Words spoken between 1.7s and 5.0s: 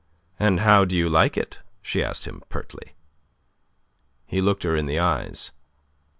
she asked him, pertly. He looked her in the